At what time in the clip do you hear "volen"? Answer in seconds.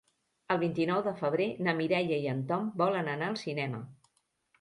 2.83-3.13